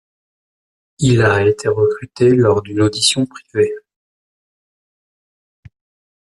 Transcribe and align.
Il 0.97 1.21
a 1.21 1.45
été 1.47 1.67
recruté 1.69 2.29
lors 2.33 2.63
d'une 2.63 2.81
audition 2.81 3.27
privée. 3.27 3.71